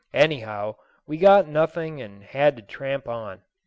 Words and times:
Anyhow, 0.15 0.77
we 1.05 1.17
got 1.19 1.47
nothing 1.47 2.01
and 2.01 2.23
had 2.23 2.55
to 2.55 2.63
tramp 2.63 3.07
on. 3.07 3.43